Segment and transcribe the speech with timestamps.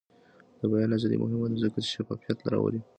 [0.59, 2.81] د بیان ازادي مهمه ده ځکه چې شفافیت راولي.